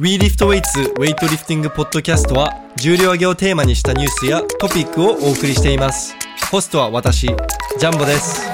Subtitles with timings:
[0.00, 6.16] WeLiftWeights ウェイトリフティングポッドキャストは重量挙げをテーマにしたニュースやトピックをお送りしています
[6.50, 8.50] ホストは私ジャンボです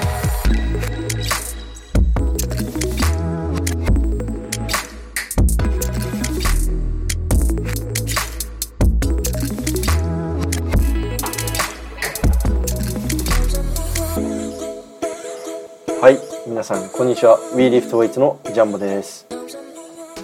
[16.03, 17.39] はい、皆さんこんにちは。
[17.55, 19.40] WeLiftWeights のジャンボです。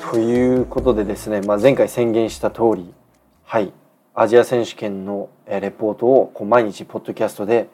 [0.09, 2.95] ということでですね、まあ、前回宣言した通り、
[3.43, 3.73] はい、
[4.15, 7.69] アジア選手権のレポートをこう毎日ポッドキャストで、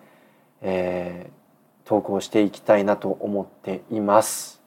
[0.62, 1.42] えー
[1.84, 4.62] 投稿していきたいなと思っています。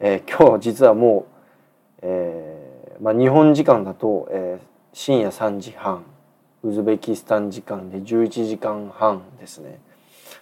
[0.00, 4.58] えー今日実はもう、えーまあ、日本時間だと、え
[4.92, 6.02] 深夜3時半
[6.64, 9.80] ウズベキスタン時間で11時間半ですね。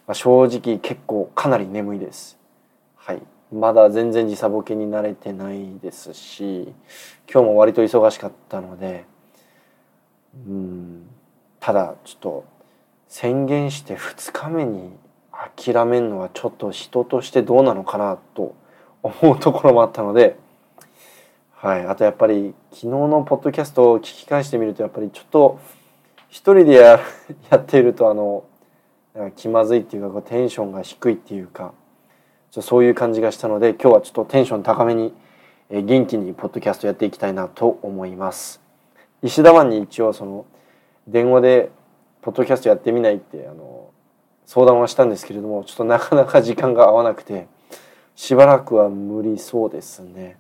[0.07, 2.39] まあ、正直結構かなり眠いです。
[2.97, 3.23] はい。
[3.53, 6.73] まだ全然時差ボケに慣れてないですし、
[7.33, 9.05] 今日も割と忙しかったので、
[10.47, 11.07] うん、
[11.61, 12.45] ただちょっと
[13.09, 14.91] 宣言して2日目に
[15.55, 18.55] 諦めるのはちょっと人としてどうなのかなと
[19.03, 20.37] 思うところもあったので、
[21.53, 21.87] はい。
[21.87, 25.59] あとやっぱり昨日のポッドキャストを聞き返してみるとやっぱりちょっと
[26.29, 27.01] 一人でや
[27.51, 28.45] やっているとあの
[29.15, 31.73] なんか気まずいっていうかこうテンションが低いっていうか
[32.51, 35.13] ちょそういう感じがしたので今日はちょっとテンション高めに、
[35.69, 38.61] え元気にポッドキャストやっていきたいなと思います
[39.23, 40.47] 石田湾に一応その
[41.09, 41.71] 電話で
[42.23, 43.91] ポッドキャストやってみないってあの
[44.47, 47.49] 相談はしたんですけれどもちょっとなかなか時間が合わなくて
[48.15, 50.39] しばらくは無理そうですね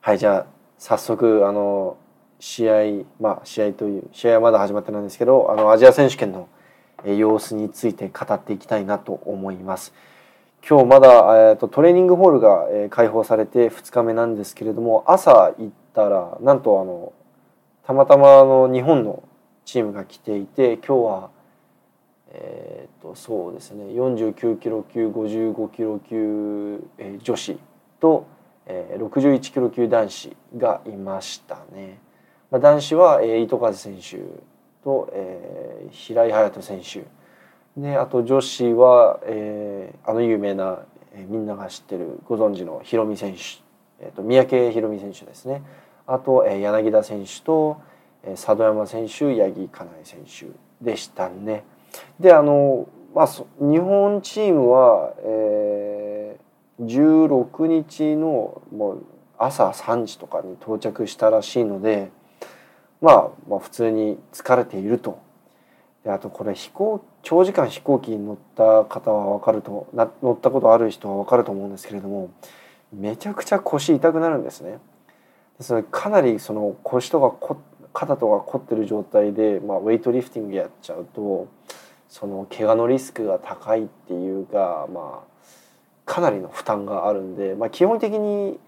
[0.00, 0.46] はいじゃあ
[0.78, 1.96] 早速あの
[2.40, 2.74] 試合
[3.20, 6.48] まあ試合という試合はまだ始まってないんですけどあのアジア選手権の
[7.06, 9.92] 様子について語っていきたいなと思います。
[10.66, 11.08] 今日まだ、
[11.50, 17.12] えー、とトレーニングホールが、えー開放されて2日目なんですけれども朝行ったらなんとあの
[17.86, 19.22] たまたまあの日本の
[19.66, 21.30] チームが来ていて今日は
[22.32, 27.58] えっ、とそうですね49キロ級55キロ級、えー女子
[28.00, 28.26] と、
[28.64, 31.98] えー61キロ級男子がいましたね。
[32.50, 34.18] まあ、男子は、えー糸数選手
[34.82, 37.23] と、えー平井隼人選手
[37.76, 40.80] であと女子は、えーあの有名な、
[41.12, 43.40] えーみんなが知ってるご存知のヒロミ選手、
[44.00, 45.62] えー、と三宅宏美選手ですね
[46.06, 47.80] あと、えー柳田選手と、
[48.22, 50.46] えー佐渡山選手八木かなえ選手
[50.84, 51.64] でしたね。
[52.18, 56.44] であの、まあ、日本チームは、えー
[56.80, 59.06] 16日のもう
[59.38, 62.10] 朝3時とかに到着したらしいので。
[63.04, 65.18] まあ、まあ普通に疲れていると
[66.04, 72.30] であとこれ飛行長時間飛行機に乗った方は分かるとな乗ったことある人は分かると思うんですけれども
[72.92, 74.78] めちゃくちゃ腰痛くなるんですね。
[75.58, 77.56] でそれかなりその腰とかこ
[77.92, 81.48] 肩とか凝ってる状態で、まあ、ウェイトリフティングやっちゃうと
[82.08, 85.34] その怪我のリスクが高いっていうか、まあ、
[86.04, 88.58] かなりの負担があるんで、まあ、基本的に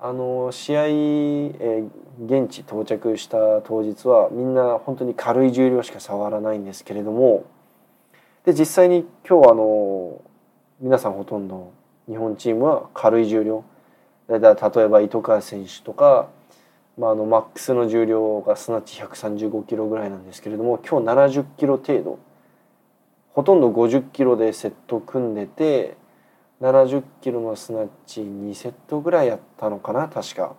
[0.00, 1.88] あの試合、えー
[2.26, 7.44] 現地到着した当日はみんな本当に軽い重量しか触らないんですけれども
[8.44, 10.20] で実際に今日あの
[10.80, 11.72] 皆さんほとんど
[12.06, 13.64] 日本チームは軽い重量。
[14.28, 16.28] だ例えば糸川選手とか、
[16.96, 22.18] まあ、あのマックスの重量がすなわち135キロぐらいなんですけれども今日70キロ程度。
[23.32, 25.96] ほとんど50キロでセット組んでて
[26.60, 30.54] 70キロのスナッチ2セットぐらいやったのかな確か。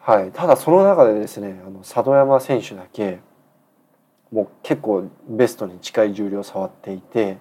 [0.00, 3.18] はい、ただその中でですねあの佐渡山選手だけ
[4.32, 7.36] もう結構ベストに近い重量を触っていて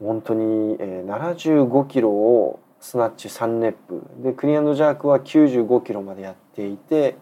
[0.00, 4.02] 本当に、75キロをスナッチ3レップ。
[4.22, 7.16] でクリアンドジャークは95キロまでやっていて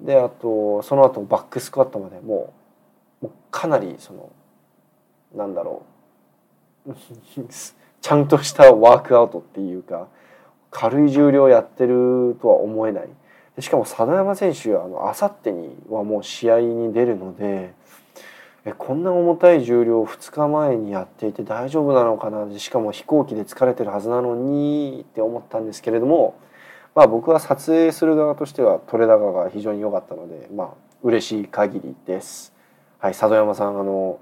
[0.00, 2.52] であとその後バックスクワットまでも
[3.22, 4.30] うもうかなりその
[5.34, 5.82] なんだろ
[6.86, 6.92] う。
[8.06, 10.06] ちゃんとしたワークアウトっていうか
[10.70, 13.08] 軽い重量やってるとは思えない。
[13.58, 17.74] しかも佐渡山選手はあの明後日にはもう試合に出るので
[18.64, 22.46] えこんな重たい重量を2日前にやっていて大丈夫なのかな？
[22.46, 26.38] でしかも飛行機で疲れてるはずなのにって思ったんですけれども、
[26.94, 30.68] まあ、僕は撮影する側としては取れ高が非常に良かったのでまあ
[31.02, 32.54] 嬉しい限りです。
[33.00, 34.20] はい、佐渡山さんあの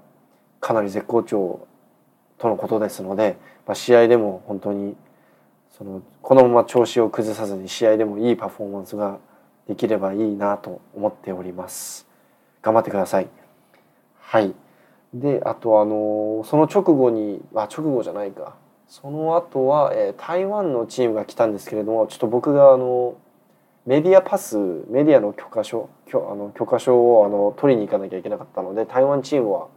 [0.59, 1.67] かなり絶好調
[2.37, 4.95] とのことですので、まあ、試合でも本当に
[5.77, 9.17] そのこのまま調子を崩さずに試合でもいいパフォーマンスが
[9.67, 12.07] できればいいなと思っております。
[12.61, 13.27] 頑張ってください。
[14.19, 14.53] はい。
[15.13, 18.55] で、あとあのその直後にあ直後じゃないか。
[18.87, 23.15] その後は、えー台湾のチームが来たんですけれども、ちょっと僕があの
[23.85, 24.57] メディアパス
[24.89, 29.67] メディアの許可証許あの許可証をあの取りに行かなきゃいけなかったので台湾チームは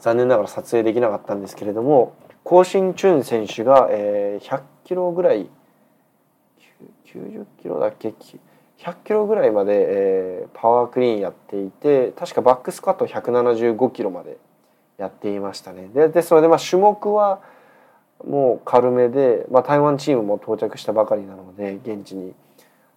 [0.00, 2.14] 残念ながら撮影できなかったんですけれども
[2.44, 5.48] コウ・シンチュン選手が、えー、100キロぐらい
[7.06, 8.14] 90キロだっけ
[8.78, 14.36] ？100キロぐらいまで、えー、パワークリーンやっていて確かバックスクワット175キロまで
[14.98, 15.88] やっていましたね。
[15.94, 17.40] ででそれでまあ種目は
[18.26, 22.34] もう軽めで、まあ、台湾チームも到着したばかりなので現地に。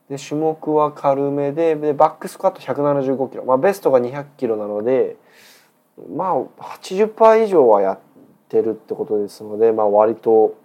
[0.10, 5.18] で種目は軽めででバックスクワット175キロ、まあ、ベストが200キロなので
[6.16, 6.36] まあ
[6.80, 8.00] 80%以上はやっ
[8.50, 10.58] てるってことですので、まあ、割と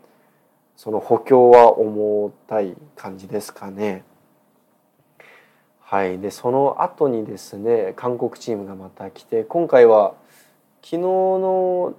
[0.76, 4.04] その補強は重たい感じですかね。
[5.80, 10.14] はい、でその後にですね韓国チームがまた来て今回は
[10.82, 11.94] 昨日の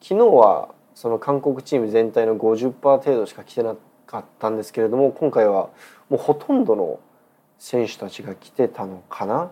[0.00, 3.76] 昨日はその韓国チーム全体の50%程度しか来てな
[4.06, 5.70] かったんですけれども今回は
[6.08, 6.98] もうほとんどの
[7.60, 9.50] 選手たちが来てたのかな。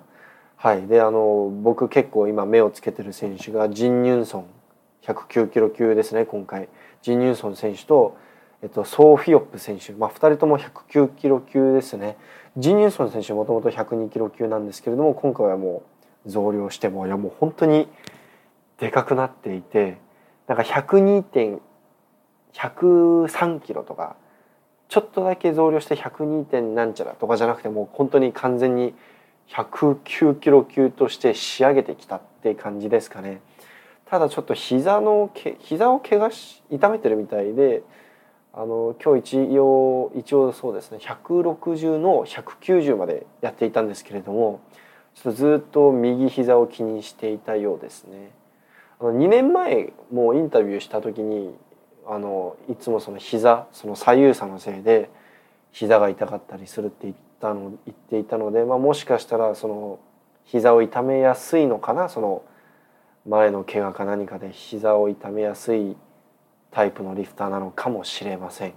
[0.57, 4.47] はい、であの僕結構今目をつけてる選手がジン・ニュンソン
[5.07, 6.69] 109キロ級ですね今回
[7.03, 8.19] ジン・ニュンソン選手と、
[8.63, 12.19] えっと、ソー・フィオップ選手、まあ、2人とも109キロ級ですね
[12.57, 15.85] ジン・ニューソン選手もともと102キロ級なんですけれども今回はも
[16.27, 17.89] う増量してもいやもう本当に
[18.79, 19.99] でかくなっていて
[20.49, 24.17] なんか102.103キロとか
[24.89, 26.45] ちょっとだけ増量して 102.
[26.45, 28.95] 点なんちゃらとかじゃなくてもう本当に完全に
[29.49, 33.41] 109キロ級として仕上げてきたって感じですかね。
[34.07, 37.83] ただちょっと膝のけ膝を怪我し痛めてるみたいで
[38.53, 44.61] あの今日一応一応そうですね160の190までやっていたんですけれども
[45.15, 48.31] ちょっとずっと右膝を気にしていたようですね。
[48.99, 51.55] あの2年前もインタビューした時に
[52.07, 55.11] あのいつもその膝その左右差のせいで
[55.73, 59.99] 膝が痛かったりするって言ったの言っていたので、まあ、もしかしたらその
[60.45, 62.43] 膝を痛めやすいのかなその
[63.29, 65.97] 前の怪我か何かで膝を痛めやすい
[66.71, 68.75] タイプのリフターなのかもしれません。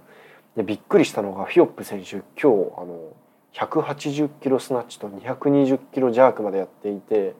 [0.56, 3.12] でびっくりしたのがフィオップ選手今日あの
[3.52, 7.34] 180キロスナッチと220キロジャークまでやっていて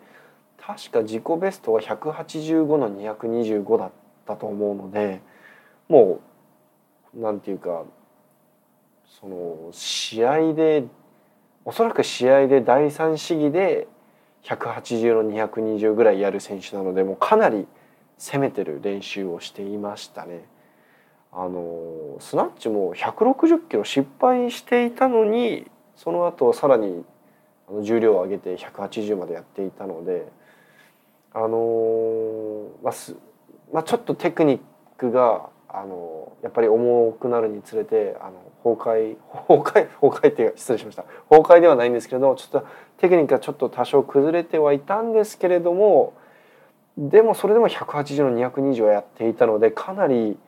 [0.59, 3.91] 確か自己ベストは185の225だっ
[4.27, 5.21] たと思うので
[5.89, 6.21] も
[7.17, 7.85] うなんていうか
[9.21, 10.85] その試合で
[11.65, 13.89] おそらく試合で第3試技で
[14.45, 17.67] 180の220ぐらいやる選手なのでもうかなり
[18.19, 20.45] 攻めてる練習をしていましたね。
[21.33, 27.05] あのスナッチも160キロ失敗していたのにその後さらに
[27.83, 30.27] 重量を上げて180までやっていたので
[31.33, 33.15] あのまあす、
[33.73, 34.61] まあ、ちょっとテクニッ
[34.99, 39.17] クがあのやっぱり重くなるにつれてあの崩壊
[39.49, 42.67] 崩壊崩壊って失礼しました崩壊ではないんですけれどちょっと
[42.99, 46.15] テクニックがちょっと多少崩れてはいたんですけれども
[46.99, 50.39] でもそれでも180の220はやっていたのでかなり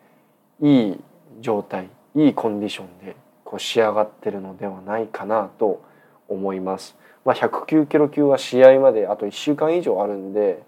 [0.60, 1.00] いい
[1.40, 5.82] 状態いいコンディションでこう仕上がってるのではないかなと
[6.28, 6.96] 思います。
[7.24, 10.62] まあ、109キロ級は試合まであと1週間以上あるんで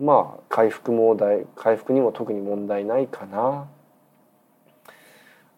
[0.00, 1.16] まあ回復も
[1.54, 3.68] 回復にも特に問題ないかな。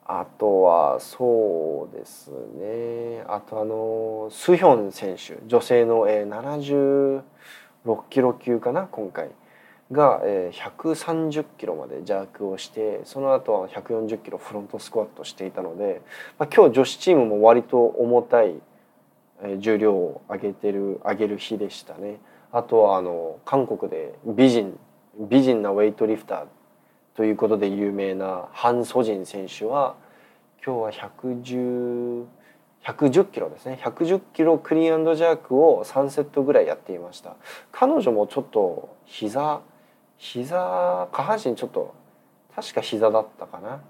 [0.05, 7.22] あとはそうですねあとあのスヒョン選手女性の、76
[8.11, 9.31] キロ級かな今回
[9.93, 16.03] が、130キロまでジャークをしてその後は140キロフロントスクワットしていたので、
[16.39, 18.55] まあ、今日女子チームも割と重たい、
[19.58, 22.19] 重量を上げてる上げる日でしたね。
[22.53, 24.79] あとはあの韓国で美人
[25.19, 26.47] 美人なウェイトリフター
[27.15, 29.94] ということで有名なハン・ソジン選手は
[30.65, 32.25] 今日は110
[32.85, 33.79] 110キロですね。
[33.82, 37.37] 110キロクリーンジャークを3セットぐらいやっていました。
[37.71, 39.61] 彼女もちょっと膝
[40.19, 41.94] 膝下半身ちょっと
[42.55, 43.81] 確か膝だったかな。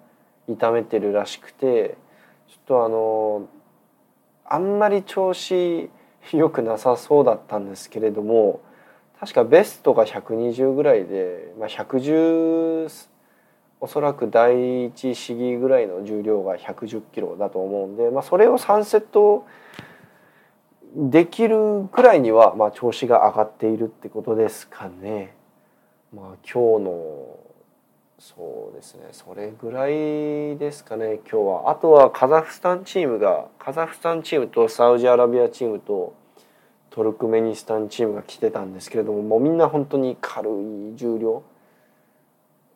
[0.49, 1.97] 痛めてるらしくて
[2.49, 3.49] ちょっとあの
[4.45, 5.89] あんまり調子
[6.33, 8.61] 良くなさそうだったんですけれども
[9.21, 13.09] 確かベストが120ぐらいで、まあ、110
[13.81, 19.45] おそらく第一試技ぐらいの重量が110キロだと思うんで、まあ、それを3セット
[20.95, 25.35] できるぐらいには、まあ、調子が上がっているってことですかね。
[26.15, 27.42] まあ、今日の
[28.23, 29.09] そうですね。
[29.11, 31.71] それぐらいですかね今日は。
[31.71, 36.15] あとはカザフスタンチームがカザフスタンチームとサウジアラビアチームと
[36.91, 41.43] トルクメニスタンチームが来てたんですけれどももうみんな本当に軽い重量。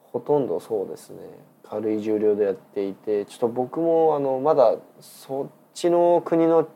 [0.02, 1.18] ほとんどそうですね。
[1.62, 6.68] 軽い重量でやっていてちょっと僕もあのまだそっちの国の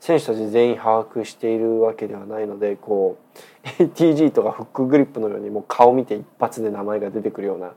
[0.00, 3.18] 選手たち全員把握しているわけではないのでこ
[3.64, 7.72] う ATG とかフックグリップのようにもう顔見て一発で名前が出てくるような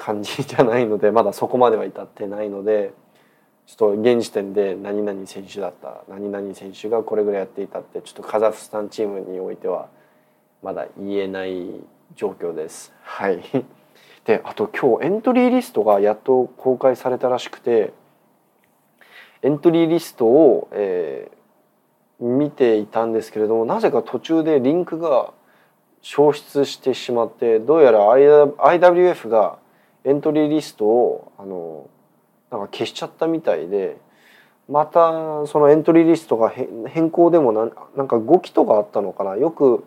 [0.00, 2.94] 感じじゃないのでまだそこまでは至ってないので
[3.66, 9.88] ちょっと現時点で何々選手だった何々選手がこれぐらいやっていたってちょっとカザフスタンチームにおいては
[10.62, 11.66] まだ言えない
[12.16, 12.92] 状況です。
[13.02, 13.42] はい
[14.24, 17.92] であと今日エントリーリストがやっと公開されたらしくて
[19.42, 25.32] エントリーリストを、えー、見ていたんですけれどもなぜか途中でリンクが
[26.02, 29.58] 消失してしまってどうやら IWF が
[30.04, 31.88] エントリーリストをあの
[32.50, 33.96] なんか消しちゃったみたいで
[34.68, 39.36] またそのエントリーリストが変更でもなんなんか5期とかあったのかな？
[39.36, 39.84] よく、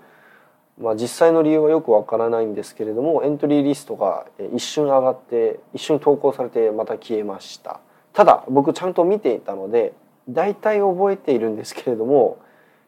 [0.80, 7.80] まあ、実際の理由はよくわからないんですけれどもエントリーリストが一瞬上がって一瞬投稿されてまた消えました。
[8.14, 9.94] ただ僕ちゃんと見ていたので
[10.30, 12.38] 大体覚えているんですけれども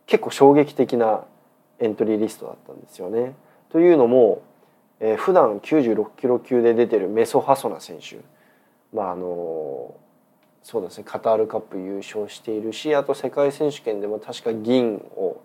[0.06, 1.24] 結構衝撃的な
[1.80, 3.36] エントリーリストだったんですよね。
[3.70, 4.42] というのも、
[5.00, 8.18] えー、普段96キロ級で出てるメソ・ハソナ選手。
[8.94, 9.96] まああの
[10.64, 11.04] そうですね。
[11.06, 15.42] カタールカップ優勝しているしあと世界選手権でも確か銀を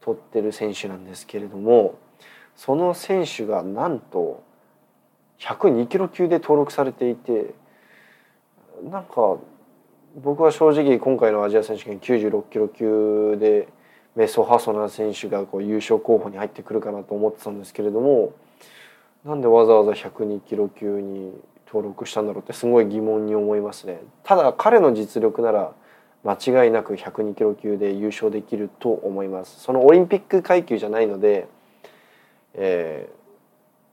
[0.00, 1.98] 取ってる選手なんですけれども
[2.54, 4.42] その選手がなんと
[5.40, 7.54] 102キロ級で登録されていて
[8.84, 9.36] なんか
[10.16, 13.68] 僕は正直今回のアジア選手権96キロ級で
[14.14, 18.32] メソ・ハソナ選手がこう優勝候補に入ってくるかなと思ってたんですけれども
[19.26, 21.32] なんでわざわざ102キロ級に
[21.66, 24.00] 登録したんだろうってすごい疑問に思いますね。
[24.22, 25.72] ただ彼の実力なら
[26.22, 29.60] 間違いなく102キロ級で優勝できると思います。
[29.60, 31.48] そのオリンピック階級じゃないので、
[32.54, 33.08] え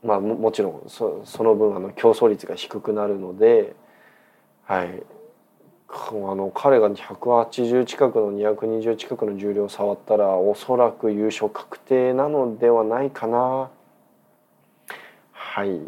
[0.03, 3.73] ー、まあもちろんそその分あの競争率が低くなるので
[4.65, 5.01] はい
[5.89, 13.69] あの彼が180近くの220近くの重量を触ったらおそらく優勝確定なのではないかな
[15.55, 15.79] はい。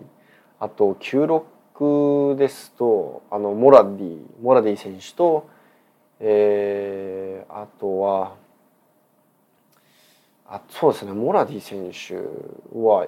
[0.59, 5.49] あと96ですとあのモラディモラディ選手と、
[6.19, 8.35] えー、あとは
[10.47, 12.13] あそうですねモラディ選手
[12.77, 13.07] は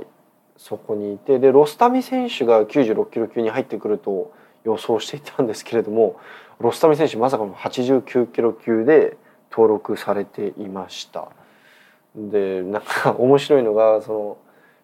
[0.58, 4.34] そこにいてでロスタミ選手が96キロ級に入ってくると
[4.64, 6.20] 予想していたんですけれども
[6.60, 9.16] ロスタミ選手まさかの89キロ級で
[9.52, 11.30] 登録されていました。
[12.16, 14.38] でなんか面白いのがその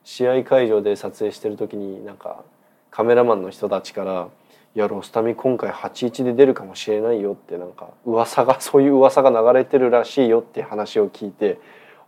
[0.04, 2.44] 試合会場で撮影してる時になんか
[2.92, 4.28] カメラマンの人たちから
[4.76, 11.60] 「いやロスタミ今回81で出るかもしれないよ」ってなんか噂が そういう噂が流れてるらしいよって話を聞いて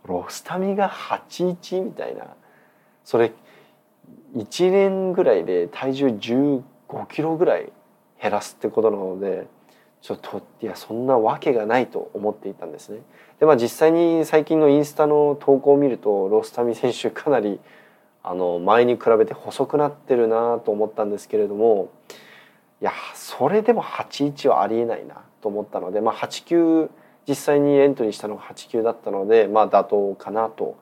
[0.04, 2.26] ロスタミが81みたいな
[3.04, 3.32] それ
[4.36, 6.62] 1年ぐらいで体重15
[7.08, 7.72] キロぐらい
[8.20, 9.46] 減らすってことなので
[10.02, 13.00] ちょっといやそんなわけがないと思っていたんですね。
[13.40, 17.58] でまあ実際に最近のインスタの投稿を見るとロスタミ選手かなり
[18.28, 21.92] あの前に比べて細くなってるなと思ったんですけれども
[22.82, 26.90] いやそれでも81はありえないなと思ったので、まあ、8級
[27.28, 30.76] 実際にエントリーしたのが8級だったので、まあ、妥当かなと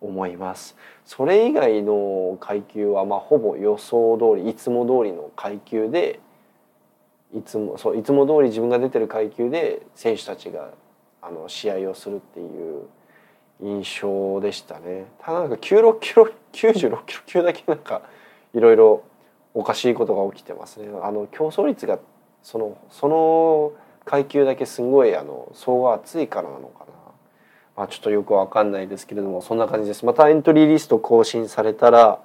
[0.00, 0.76] 思います。
[1.04, 6.20] それ以外の階級はまあほぼ予想通りいつも通りの階級で
[7.34, 10.70] いつもそういつも通り自分が出てる階級で選手たちが
[11.20, 12.82] あの試合をするっていう
[13.62, 15.06] 印象でしたね。
[15.20, 18.02] ただなんか96キロ96キロ級だけなんか
[18.54, 19.04] いろいろ
[19.54, 20.88] おかしいことが起きてますね。
[21.02, 21.98] あの競争率が
[22.42, 23.72] そのその
[24.04, 26.92] 階級だけすごいあの層が厚いからなのかな。
[27.76, 30.04] まあ、ちょっとよくわかんないですけれどもそんな感じです。
[30.06, 32.20] またエントリーリスト更新されたら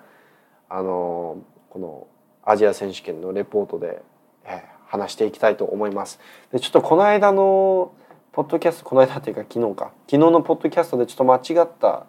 [0.69, 2.07] あのこの
[2.43, 4.01] アジア選手権のレポートで、
[4.45, 6.19] え話していきたいと思います。
[6.51, 7.93] でちょっとこの間の
[8.31, 9.91] ポッドキャストこの間っていうか昨日か。
[10.07, 12.05] 昨日のポッドキャストでちょっと間違った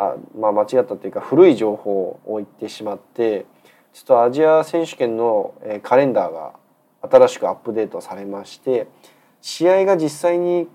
[0.00, 3.44] あまあ間違ったっていうか古い情報を言ってしまって
[3.92, 5.52] ちょっとアジア選手権の
[5.82, 6.54] カレンダーが
[7.02, 8.88] 新しくアップデートされまして
[9.42, 10.68] 試合が実際に、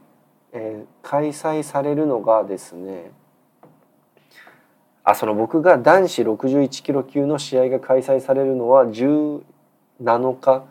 [1.03, 3.12] 開催されるのがですね
[5.03, 9.44] あその僕が男子61キロ級の試合が開催されるのは17
[10.39, 10.63] 日っ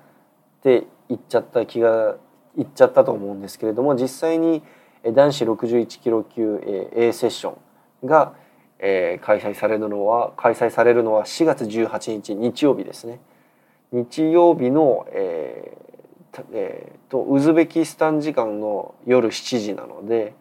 [0.63, 2.17] て言っちゃった気が
[2.57, 4.63] 言っちゃったと思うんですけれども実際に
[5.05, 6.63] 男子61キロ級
[6.97, 7.59] A セッショ
[8.05, 8.33] ンが
[8.87, 13.19] え開催されるのは開催されるのは4月18日日曜日ですね。
[13.93, 15.77] 日曜日の、え
[16.53, 20.35] えーと、ウズベキスタン時間の夜7時なので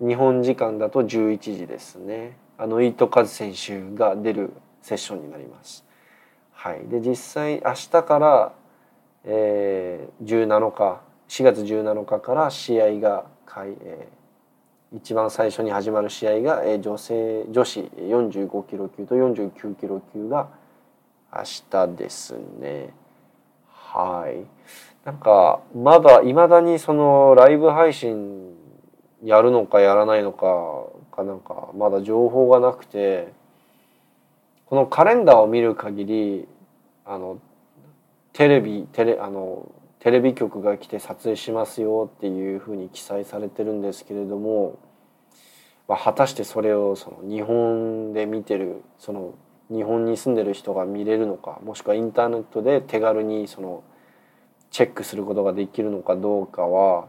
[0.00, 5.84] 日本時間だと11時ですねあのイートカズ選手が出るセッションになります。
[6.52, 8.52] はい、で実際明日から、
[9.24, 14.17] えー、17日4月17日から試合がはい、えー、
[14.94, 20.48] 一番最初に始まる試合が、え、女性女子45キロ級と49キロ級が
[21.32, 22.94] 明日ですね。
[23.68, 24.46] はい。
[25.04, 28.54] なんかまだいまだにそのライブ配信
[29.22, 30.86] やるのかやらないのか
[31.18, 33.32] かなんかまだ情報がなくて
[34.66, 36.48] このカレンダーを見る限り
[37.04, 37.38] あの
[38.32, 44.78] テレビテレあのテレビ局が来て撮影しますよっていうふうに記載されてるんですけれども、
[45.88, 49.34] まあ、果たしてそれをその日本で見てるその
[49.70, 53.82] 日本に住んでる人が見れるのかもしくはインターネットで手軽にその
[54.70, 57.08] チェックすることができるのかどうかは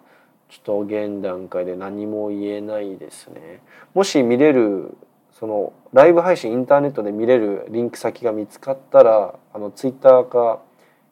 [0.49, 3.61] ちょっと現段階で何も言えないですね。
[3.93, 4.97] もし見れる
[5.31, 10.61] そのライブ配信インターネットで見れるリンク先が見つかったらあのツイッターか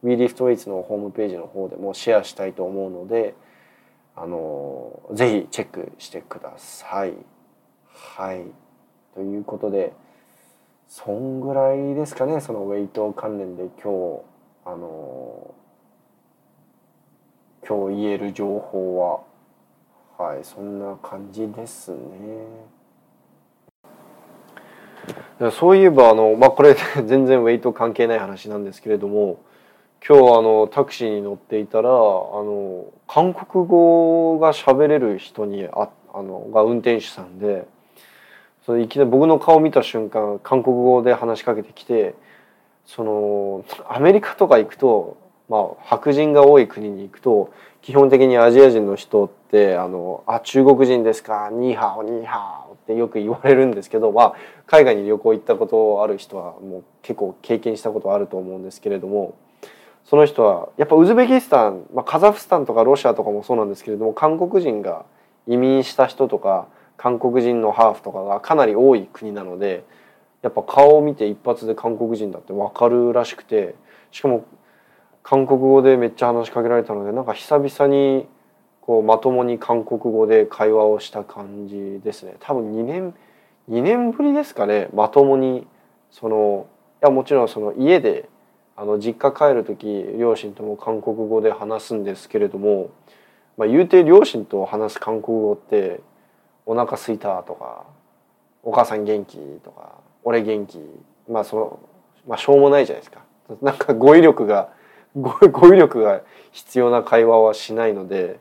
[0.03, 3.35] WeLiftWeights のホームページの方でもシェアしたいと思うので
[4.15, 7.13] あのぜひチェックしてください。
[7.93, 8.43] はい
[9.13, 9.93] ということで
[10.87, 14.21] そんぐらいですかねそのウェイト関連で今日
[14.65, 15.53] あの
[17.67, 19.25] 今日言える情報
[20.17, 21.97] ははいそんな感じですね。
[25.51, 26.75] そういえばあの、まあ、これ
[27.05, 29.39] 全然ウェイト関係ない話なんですけれども
[30.05, 37.67] 今日あのタクシーに乗っていたらあの韓国語が喋れる人にああのが運転手さんで
[38.65, 42.15] そのいきなり僕の顔を見た瞬間韓国語で話しかけてきて
[42.85, 45.17] そのアメリカとか行くと、
[45.49, 47.51] まあ、白人が多い国に行くと
[47.81, 51.49] 基本的にアジア人の人って「あのあ中国人ですか？
[51.51, 54.33] ニーハオニーハオ」ってよく言われるんですけど、まあ、
[54.65, 59.35] 海外に旅行行ったことある人はもう結構経験したことあると思うんですけれども。
[60.09, 65.05] その人はやっぱウズベキスタン、まあ、カザフスタンとかロシアとかもそうなんですけれども韓国人が
[65.47, 69.83] 移民した人とか韓国人のハーフとかがかなり多い国なので
[70.41, 73.75] やっぱ顔を見て一発で韓国人だって分かるらしくて
[74.11, 74.45] しかも
[75.23, 78.27] 韓国語でめっちゃ話しかけられたのでなんか久々に
[78.79, 82.37] こうまともに韓国語で会話をした感じですね。
[82.39, 83.13] 多分2年
[83.69, 85.67] 2年ぶりですかねまともに
[86.11, 86.67] その
[87.03, 88.29] いやもちろんその家で
[88.79, 92.91] あの実家帰る時両親とも韓国語で話すんですけれども、
[93.57, 95.99] まあ、言うて両親と話す韓国語って
[96.67, 97.85] 「お腹すいた」とか
[98.61, 100.79] 「お母さん元気」とか「俺元気」
[101.27, 101.79] まあその、
[102.27, 103.21] まあ、しょうもないじゃないですか。
[103.61, 104.69] なんか語彙力が
[105.15, 108.39] 語彙力が必要な会話はしないので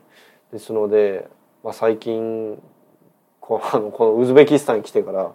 [0.51, 1.27] ですので、
[1.63, 2.61] まあ、最近
[3.41, 5.31] こうあのこのウズベキスタンに来てから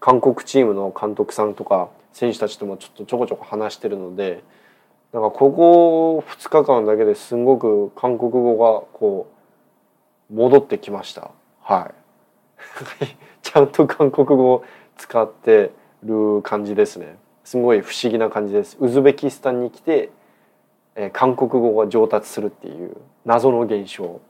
[0.00, 4.42] 韓国チームの監督さんとか選手たちともちょっとちょこちょこ話してるので
[5.12, 9.30] なんかここ2日間だけですごく韓国語がこ
[10.30, 11.30] う戻ってきました。
[11.60, 13.16] はい。
[13.42, 14.64] ちゃんと韓国語を
[14.96, 17.18] 使ってる感じですね。
[17.44, 18.78] すごい不思議な感じです。
[18.80, 20.08] ウズベキスタンに来て、
[20.94, 24.22] えー、韓国語が上達するっていう謎の現象。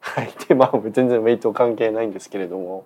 [0.00, 0.30] はい。
[0.46, 2.84] でまあ全然ウェイト関係ないんですけれども。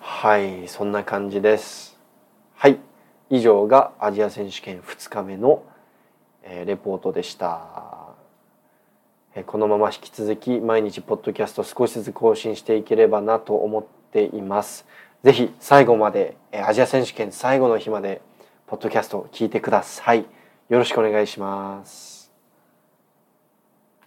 [0.00, 0.68] はい。
[0.68, 1.93] そんな感じです。
[2.54, 2.78] はい。
[3.30, 5.62] 以上がアジア選手権2日目の、
[6.42, 8.14] え、レポートでした、
[9.34, 14.86] え、このまま引き続き毎日ポッドキャスト少しずつ更新していければなと思っています。
[15.24, 18.20] ぜひ最後まで、え、アジア選手権最後の日まで
[18.66, 20.20] ポッドキャストを聞いてください。
[20.68, 22.13] よろしくお願いします。